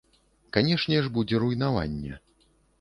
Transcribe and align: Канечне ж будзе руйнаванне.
Канечне 0.57 0.97
ж 1.09 1.13
будзе 1.19 1.43
руйнаванне. 1.45 2.13